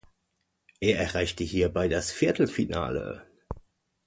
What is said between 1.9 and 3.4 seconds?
Viertelfinale.